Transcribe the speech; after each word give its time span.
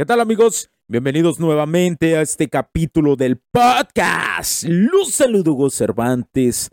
¿Qué 0.00 0.06
tal 0.06 0.20
amigos? 0.20 0.70
Bienvenidos 0.88 1.38
nuevamente 1.38 2.16
a 2.16 2.22
este 2.22 2.48
capítulo 2.48 3.16
del 3.16 3.36
podcast. 3.36 4.64
Luz 4.64 5.12
saludo 5.12 5.52
Hugo 5.52 5.68
Cervantes. 5.68 6.70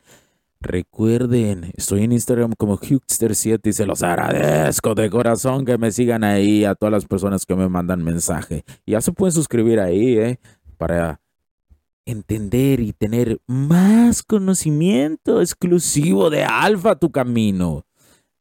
Recuerden, 0.62 1.74
estoy 1.76 2.06
en 2.06 2.14
Instagram 2.14 2.54
como 2.58 2.78
Huxter7 2.78 3.68
y 3.68 3.74
se 3.74 3.86
los 3.86 4.02
agradezco 4.02 4.96
de 4.96 5.10
corazón 5.10 5.66
que 5.66 5.78
me 5.78 5.92
sigan 5.92 6.24
ahí 6.24 6.64
a 6.64 6.74
todas 6.74 6.94
las 6.94 7.06
personas 7.06 7.46
que 7.46 7.58
me 7.58 7.68
mandan 7.68 8.02
mensaje. 8.02 8.64
Ya 8.86 9.02
se 9.02 9.12
pueden 9.12 9.34
suscribir 9.34 9.82
ahí, 9.82 10.18
¿eh? 10.18 10.40
Para 10.78 11.20
entender 12.06 12.80
y 12.80 12.94
tener 12.94 13.42
más 13.46 14.24
conocimiento 14.24 15.42
exclusivo 15.42 16.30
de 16.30 16.46
Alfa 16.46 16.96
Tu 16.96 17.12
Camino. 17.12 17.86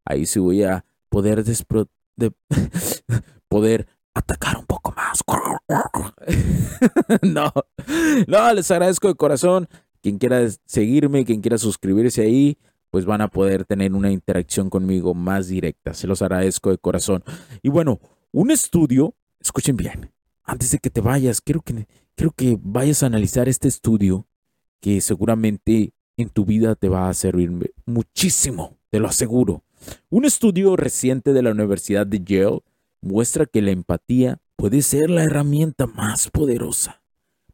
Ahí 0.05 0.27
sí 0.27 0.39
voy 0.39 0.63
a 0.63 0.85
poder 1.09 1.43
poder 3.49 3.89
atacar 4.17 4.59
un. 4.59 4.66
no, 7.23 7.53
no, 8.27 8.55
les 8.55 8.71
agradezco 8.71 9.09
de 9.09 9.15
corazón. 9.15 9.69
Quien 10.03 10.19
quiera 10.19 10.47
seguirme, 10.67 11.25
quien 11.25 11.41
quiera 11.41 11.59
suscribirse 11.59 12.23
ahí, 12.23 12.59
pues 12.91 13.05
van 13.05 13.21
a 13.21 13.29
poder 13.29 13.65
tener 13.65 13.93
una 13.93 14.11
interacción 14.11 14.71
conmigo 14.71 15.15
más 15.15 15.49
directa. 15.49 15.95
Se 15.95 16.07
los 16.07 16.23
agradezco 16.23 16.71
de 16.71 16.79
corazón. 16.79 17.25
Y 17.63 17.69
bueno, 17.69 18.01
un 18.33 18.51
estudio, 18.51 19.15
escuchen 19.41 19.77
bien, 19.77 20.13
antes 20.45 20.71
de 20.71 20.79
que 20.79 20.91
te 20.91 21.01
vayas, 21.01 21.41
quiero 21.41 21.61
que, 21.61 21.87
quiero 22.15 22.33
que 22.33 22.59
vayas 22.61 23.03
a 23.03 23.07
analizar 23.07 23.49
este 23.49 23.69
estudio 23.69 24.27
que 24.81 25.01
seguramente 25.01 25.93
en 26.17 26.29
tu 26.29 26.45
vida 26.45 26.75
te 26.75 26.89
va 26.89 27.09
a 27.09 27.15
servir 27.15 27.75
muchísimo, 27.85 28.79
te 28.91 29.01
lo 29.01 29.09
aseguro. 29.09 29.65
Un 30.09 30.25
estudio 30.25 30.77
reciente 30.77 31.33
de 31.33 31.43
la 31.43 31.51
Universidad 31.51 32.07
de 32.07 32.23
Yale 32.25 32.61
muestra 33.01 33.47
que 33.47 33.63
la 33.63 33.73
empatía 33.73 34.41
puede 34.57 34.83
ser 34.83 35.11
la 35.11 35.23
herramienta 35.25 35.87
más 35.87 36.31
poderosa 36.31 37.03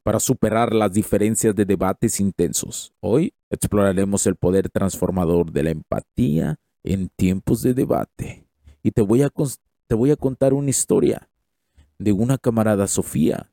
para 0.03 0.21
superar 0.21 0.73
las 0.73 0.93
diferencias 0.93 1.55
de 1.55 1.65
debates 1.65 2.21
intensos. 2.21 2.93
Hoy 3.01 3.35
exploraremos 3.51 4.27
el 4.27 4.37
poder 4.37 4.69
transformador 4.71 5.53
de 5.53 5.63
la 5.63 5.71
empatía 5.71 6.59
en 6.83 7.09
tiempos 7.09 7.63
de 7.63 7.75
debate. 7.75 8.47
Y 8.83 8.91
te 8.93 9.03
voy 9.03 9.23
a, 9.23 9.31
te 9.87 9.95
voy 9.95 10.11
a 10.11 10.17
contar 10.17 10.55
una 10.55 10.71
historia 10.71 11.29
de 11.99 12.13
una 12.13 12.39
camarada 12.39 12.87
Sofía, 12.87 13.51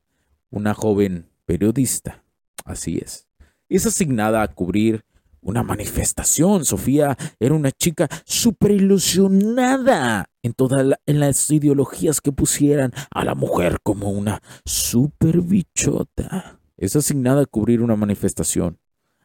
una 0.50 0.74
joven 0.74 1.28
periodista. 1.44 2.24
Así 2.64 2.98
es. 2.98 3.28
Es 3.68 3.86
asignada 3.86 4.42
a 4.42 4.48
cubrir 4.48 5.04
una 5.40 5.62
manifestación. 5.62 6.64
Sofía 6.64 7.16
era 7.38 7.54
una 7.54 7.70
chica 7.70 8.08
súper 8.24 8.72
ilusionada 8.72 10.29
en 10.42 10.54
todas 10.54 10.96
las 11.06 11.50
ideologías 11.50 12.20
que 12.20 12.32
pusieran 12.32 12.92
a 13.10 13.24
la 13.24 13.34
mujer 13.34 13.78
como 13.82 14.10
una 14.10 14.42
super 14.64 15.40
bichota. 15.40 16.60
Es 16.76 16.96
asignada 16.96 17.42
a 17.42 17.46
cubrir 17.46 17.82
una 17.82 17.96
manifestación, 17.96 18.78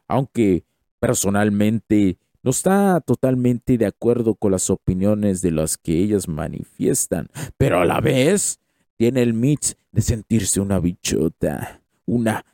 aunque 0.06 0.64
personalmente 1.00 2.18
no 2.42 2.50
está 2.50 3.00
totalmente 3.00 3.78
de 3.78 3.86
acuerdo 3.86 4.34
con 4.34 4.52
las 4.52 4.70
opiniones 4.70 5.40
de 5.40 5.50
las 5.50 5.76
que 5.76 5.98
ellas 5.98 6.28
manifiestan, 6.28 7.28
pero 7.56 7.80
a 7.80 7.84
la 7.84 8.00
vez 8.00 8.60
tiene 8.96 9.22
el 9.22 9.34
mix 9.34 9.76
de 9.90 10.02
sentirse 10.02 10.60
una 10.60 10.78
bichota, 10.78 11.82
una 12.04 12.44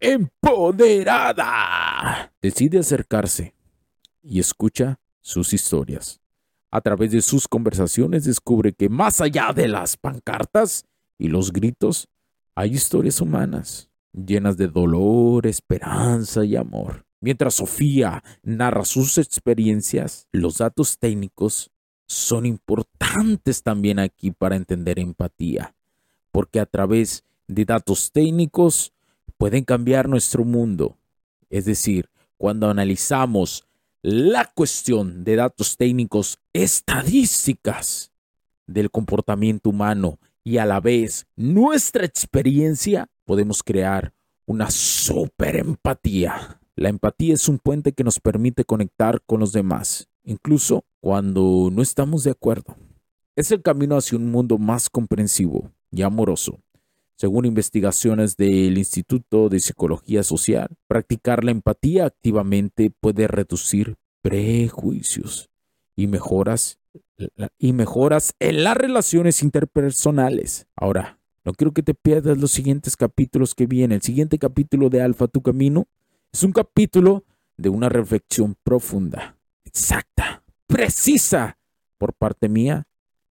empoderada. 0.00 2.32
Decide 2.40 2.78
acercarse 2.78 3.54
y 4.22 4.40
escucha 4.40 4.98
sus 5.20 5.52
historias. 5.52 6.21
A 6.72 6.80
través 6.80 7.12
de 7.12 7.20
sus 7.20 7.46
conversaciones 7.46 8.24
descubre 8.24 8.72
que 8.72 8.88
más 8.88 9.20
allá 9.20 9.52
de 9.52 9.68
las 9.68 9.98
pancartas 9.98 10.86
y 11.18 11.28
los 11.28 11.52
gritos, 11.52 12.08
hay 12.54 12.72
historias 12.72 13.20
humanas 13.20 13.90
llenas 14.12 14.56
de 14.56 14.68
dolor, 14.68 15.46
esperanza 15.46 16.44
y 16.44 16.56
amor. 16.56 17.06
Mientras 17.20 17.54
Sofía 17.54 18.22
narra 18.42 18.84
sus 18.84 19.18
experiencias, 19.18 20.26
los 20.32 20.58
datos 20.58 20.98
técnicos 20.98 21.70
son 22.06 22.46
importantes 22.46 23.62
también 23.62 23.98
aquí 23.98 24.32
para 24.32 24.56
entender 24.56 24.98
empatía, 24.98 25.74
porque 26.30 26.58
a 26.58 26.66
través 26.66 27.24
de 27.48 27.64
datos 27.64 28.12
técnicos 28.12 28.92
pueden 29.36 29.64
cambiar 29.64 30.08
nuestro 30.08 30.44
mundo. 30.44 30.96
Es 31.48 31.64
decir, 31.64 32.10
cuando 32.38 32.68
analizamos 32.68 33.66
la 34.02 34.50
cuestión 34.52 35.22
de 35.22 35.36
datos 35.36 35.76
técnicos, 35.76 36.38
estadísticas 36.52 38.10
del 38.66 38.90
comportamiento 38.90 39.70
humano 39.70 40.18
y 40.42 40.58
a 40.58 40.66
la 40.66 40.80
vez 40.80 41.26
nuestra 41.36 42.04
experiencia, 42.04 43.08
podemos 43.24 43.62
crear 43.62 44.12
una 44.44 44.70
super 44.72 45.56
empatía. 45.56 46.60
La 46.74 46.88
empatía 46.88 47.34
es 47.34 47.48
un 47.48 47.58
puente 47.58 47.92
que 47.92 48.02
nos 48.02 48.18
permite 48.18 48.64
conectar 48.64 49.22
con 49.24 49.38
los 49.38 49.52
demás, 49.52 50.08
incluso 50.24 50.84
cuando 51.00 51.68
no 51.72 51.80
estamos 51.80 52.24
de 52.24 52.32
acuerdo. 52.32 52.76
Es 53.36 53.52
el 53.52 53.62
camino 53.62 53.96
hacia 53.96 54.18
un 54.18 54.32
mundo 54.32 54.58
más 54.58 54.90
comprensivo 54.90 55.70
y 55.92 56.02
amoroso. 56.02 56.58
Según 57.22 57.44
investigaciones 57.44 58.36
del 58.36 58.76
Instituto 58.76 59.48
de 59.48 59.60
Psicología 59.60 60.24
Social, 60.24 60.66
practicar 60.88 61.44
la 61.44 61.52
empatía 61.52 62.04
activamente 62.04 62.90
puede 62.90 63.28
reducir 63.28 63.94
prejuicios 64.22 65.48
y 65.94 66.08
mejoras 66.08 66.80
y 67.58 67.74
mejoras 67.74 68.34
en 68.40 68.64
las 68.64 68.76
relaciones 68.76 69.44
interpersonales. 69.44 70.66
Ahora, 70.74 71.20
no 71.44 71.52
quiero 71.52 71.70
que 71.70 71.84
te 71.84 71.94
pierdas 71.94 72.38
los 72.38 72.50
siguientes 72.50 72.96
capítulos 72.96 73.54
que 73.54 73.68
vienen. 73.68 73.94
El 73.98 74.02
siguiente 74.02 74.36
capítulo 74.36 74.90
de 74.90 75.02
Alfa 75.02 75.28
Tu 75.28 75.42
Camino 75.42 75.86
es 76.32 76.42
un 76.42 76.50
capítulo 76.50 77.22
de 77.56 77.68
una 77.68 77.88
reflexión 77.88 78.56
profunda, 78.64 79.38
exacta, 79.64 80.42
precisa 80.66 81.56
por 81.98 82.14
parte 82.14 82.48
mía 82.48 82.88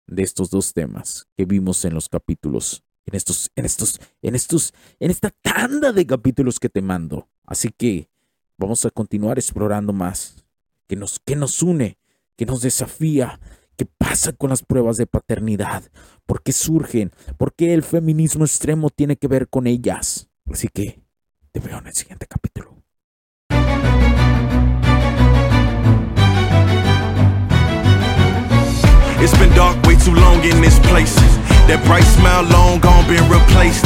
de 0.06 0.22
estos 0.22 0.48
dos 0.48 0.74
temas 0.74 1.26
que 1.36 1.44
vimos 1.44 1.84
en 1.84 1.94
los 1.94 2.08
capítulos 2.08 2.84
en 3.06 3.16
estos, 3.16 3.50
en 3.56 3.64
estos, 3.64 4.00
en 4.22 4.34
estos, 4.34 4.74
en 4.98 5.10
esta 5.10 5.30
tanda 5.30 5.92
de 5.92 6.06
capítulos 6.06 6.60
que 6.60 6.68
te 6.68 6.82
mando. 6.82 7.28
Así 7.44 7.70
que 7.76 8.08
vamos 8.56 8.84
a 8.84 8.90
continuar 8.90 9.38
explorando 9.38 9.92
más. 9.92 10.44
Que 10.86 10.96
nos, 10.96 11.20
que 11.20 11.36
nos 11.36 11.62
une, 11.62 11.98
que 12.36 12.46
nos 12.46 12.62
desafía, 12.62 13.38
qué 13.76 13.86
pasa 13.86 14.32
con 14.32 14.50
las 14.50 14.62
pruebas 14.62 14.96
de 14.96 15.06
paternidad, 15.06 15.84
por 16.26 16.42
qué 16.42 16.52
surgen, 16.52 17.12
por 17.38 17.54
qué 17.54 17.74
el 17.74 17.82
feminismo 17.82 18.44
extremo 18.44 18.90
tiene 18.90 19.16
que 19.16 19.28
ver 19.28 19.48
con 19.48 19.66
ellas. 19.66 20.28
Así 20.50 20.68
que 20.68 21.00
te 21.52 21.60
veo 21.60 21.78
en 21.78 21.86
el 21.86 21.94
siguiente 21.94 22.26
capítulo. 22.26 22.76
It's 29.22 29.36
been 29.38 29.54
dark 29.54 29.76
way 29.86 29.96
too 29.96 30.14
long 30.14 30.42
in 30.44 30.60
this 30.62 30.78
place. 30.80 31.39
That 31.68 31.82
bright 31.84 32.06
smile 32.06 32.44
long 32.48 32.80
gone 32.80 33.06
been 33.08 33.24
replaced. 33.28 33.84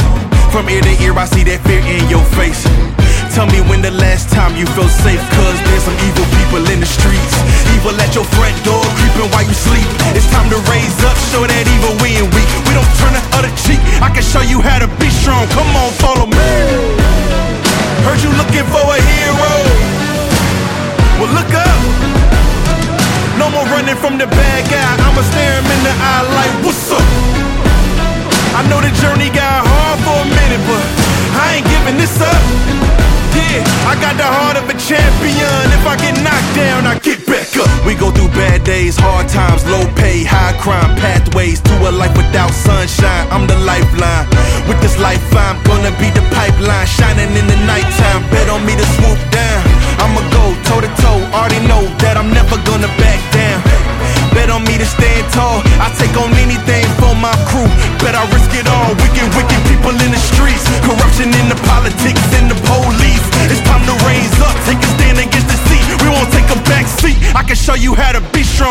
From 0.53 0.69
ear 0.69 0.81
to 0.81 0.93
ear, 1.03 1.17
I 1.17 1.25
see 1.25 1.43
that 1.51 1.59
fear 1.67 1.83
in 1.83 2.07
your 2.07 2.23
face. 2.37 2.63
Tell 3.35 3.51
me 3.51 3.59
when 3.67 3.83
the 3.83 3.91
last 3.91 4.31
time 4.31 4.55
you 4.55 4.63
felt 4.71 4.87
safe, 5.03 5.19
cause 5.35 5.57
there's 5.67 5.83
some 5.83 5.97
evil 6.07 6.23
people 6.39 6.63
in 6.71 6.79
the 6.79 6.87
streets. 6.87 7.35
Evil 7.75 7.91
at 7.99 8.15
your 8.15 8.23
front 8.39 8.55
door, 8.63 8.79
creeping 8.95 9.27
while 9.35 9.43
you 9.43 9.51
sleep. 9.51 9.83
It's 10.15 10.23
time 10.31 10.47
to 10.47 10.59
raise 10.71 10.95
up, 11.03 11.19
show 11.35 11.43
that 11.43 11.63
evil 11.67 11.91
we 11.99 12.15
ain't 12.15 12.31
weak. 12.31 12.47
We 12.63 12.71
don't 12.71 12.87
turn 12.95 13.11
the 13.11 13.23
other 13.35 13.51
cheek. 13.67 13.83
I 13.99 14.07
can 14.07 14.23
show 14.23 14.39
you 14.39 14.63
how 14.63 14.79
to 14.79 14.87
be 15.03 15.11
strong. 15.11 15.43
Come 15.51 15.67
on, 15.75 15.91
follow 15.99 16.31
me. 16.31 16.51
Heard 18.07 18.23
you 18.23 18.31
looking 18.39 18.63
for 18.71 18.85
a 18.87 18.99
hero. 19.03 19.51
Well, 21.19 21.31
look 21.35 21.51
up. 21.51 21.79
No 23.35 23.51
more 23.51 23.67
running 23.67 23.99
from 23.99 24.15
the 24.15 24.31
bad 24.31 24.61
guy. 24.71 24.91
I'ma 25.03 25.21
stare 25.27 25.59
him 25.59 25.67
in 25.67 25.81
the 25.83 25.91
eye 25.91 26.23
like, 26.39 26.53
what's 26.63 26.87
up? 26.95 27.54
I 28.55 28.63
know 28.71 28.79
the 28.79 28.87
journey 29.03 29.27
got 29.35 29.67
hard 29.67 29.99
for 30.07 30.15
a 30.15 30.27
minute, 30.31 30.63
but 30.63 30.85
I 31.35 31.59
ain't 31.59 31.67
giving 31.67 31.99
this 31.99 32.15
up. 32.23 32.41
Yeah, 33.35 33.59
I 33.83 33.99
got 33.99 34.15
the 34.15 34.23
heart 34.23 34.55
of 34.55 34.63
a 34.71 34.77
champion. 34.79 35.65
If 35.75 35.83
I 35.83 35.99
get 35.99 36.15
knocked 36.23 36.55
down, 36.55 36.87
I 36.87 36.95
get 37.03 37.27
back 37.27 37.51
up. 37.59 37.67
We 37.83 37.99
go 37.99 38.15
through 38.15 38.31
bad 38.31 38.63
days, 38.63 38.95
hard 38.95 39.27
times, 39.27 39.67
low 39.67 39.83
pay, 39.99 40.23
high 40.23 40.55
crime, 40.55 40.95
pathways 40.95 41.59
to 41.67 41.73
a 41.83 41.91
life 41.91 42.15
without 42.15 42.55
sunshine. 42.55 43.27
I'm 43.27 43.43
the 43.43 43.59
lifeline. 43.59 44.31
With 44.71 44.79
this 44.79 44.95
life, 45.03 45.19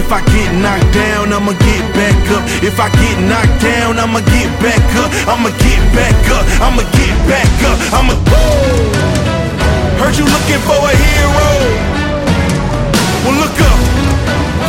If 0.00 0.08
I 0.08 0.24
get 0.32 0.48
knocked 0.56 0.96
down, 0.96 1.28
I'ma 1.28 1.52
get 1.60 1.84
back 1.92 2.16
up. 2.32 2.42
If 2.64 2.80
I 2.80 2.88
get 2.88 3.20
knocked 3.28 3.60
down, 3.60 4.00
I'ma 4.00 4.24
get 4.32 4.48
back 4.64 4.80
up. 4.96 5.12
I'ma 5.28 5.52
get 5.60 5.82
back 5.92 6.16
up. 6.32 6.44
I'ma 6.56 6.82
get 6.96 7.14
back 7.28 7.52
up. 7.68 7.76
I'ma. 7.92 8.16
Heard 10.00 10.16
you 10.16 10.24
looking 10.24 10.62
for 10.64 10.80
a 10.80 10.92
hero. 10.96 11.48
Well, 13.28 13.36
look 13.44 13.52
up. 13.60 13.78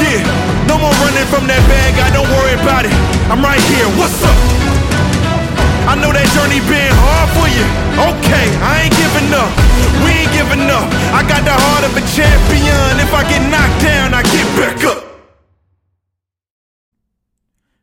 Yeah, 0.03 0.19
no 0.67 0.75
more 0.75 0.91
running 0.99 1.27
from 1.31 1.47
that 1.47 1.63
bad 1.71 1.95
guy. 1.95 2.11
Don't 2.11 2.27
worry 2.27 2.59
about 2.59 2.83
it. 2.83 2.93
I'm 3.31 3.39
right 3.39 3.63
here. 3.71 3.87
What's 3.95 4.19
up? 4.27 4.35
I 5.87 5.95
know 5.95 6.11
that 6.11 6.27
journey 6.35 6.59
been 6.67 6.91
hard 7.07 7.31
for 7.39 7.47
you. 7.47 7.65
Okay, 8.03 8.45
I 8.59 8.83
ain't 8.83 8.95
giving 8.99 9.31
up. 9.31 9.47
We 10.03 10.11
ain't 10.27 10.33
giving 10.35 10.67
up. 10.67 10.91
I 11.15 11.23
got 11.23 11.47
the 11.47 11.55
heart 11.55 11.87
of 11.87 11.95
a 11.95 12.03
champion. 12.19 12.99
If 12.99 13.15
I 13.15 13.23
get 13.31 13.41
knocked 13.47 13.79
down, 13.79 14.11
I 14.11 14.27
get 14.27 14.45
back 14.59 14.83
up. 14.91 15.10